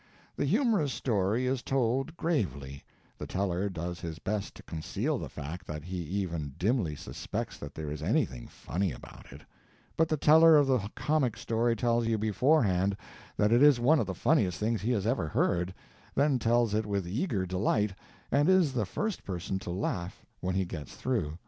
The 0.35 0.45
humorous 0.45 0.91
story 0.91 1.45
is 1.45 1.61
told 1.61 2.17
gravely; 2.17 2.83
the 3.19 3.27
teller 3.27 3.69
does 3.69 3.99
his 3.99 4.17
best 4.17 4.55
to 4.55 4.63
conceal 4.63 5.19
the 5.19 5.29
fact 5.29 5.67
that 5.67 5.83
he 5.83 5.97
even 5.97 6.55
dimly 6.57 6.95
suspects 6.95 7.59
that 7.59 7.75
there 7.75 7.91
is 7.91 8.01
anything 8.01 8.47
funny 8.47 8.91
about 8.91 9.31
it; 9.31 9.41
but 9.95 10.09
the 10.09 10.17
teller 10.17 10.57
of 10.57 10.65
the 10.65 10.79
comic 10.95 11.37
story 11.37 11.75
tells 11.75 12.07
you 12.07 12.17
beforehand 12.17 12.97
that 13.37 13.51
it 13.51 13.61
is 13.61 13.79
one 13.79 13.99
of 13.99 14.07
the 14.07 14.15
funniest 14.15 14.57
things 14.59 14.81
he 14.81 14.91
has 14.91 15.05
ever 15.05 15.27
heard, 15.27 15.71
then 16.15 16.39
tells 16.39 16.73
it 16.73 16.87
with 16.87 17.07
eager 17.07 17.45
delight, 17.45 17.93
and 18.31 18.49
is 18.49 18.73
the 18.73 18.87
first 18.87 19.23
person 19.23 19.59
to 19.59 19.69
laugh 19.69 20.25
when 20.39 20.55
he 20.55 20.65
gets 20.65 20.95
through. 20.95 21.37